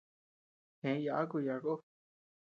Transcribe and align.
Gë 0.81 0.91
yàku 1.05 1.37
yââ 1.45 1.55
kó. 1.63 1.73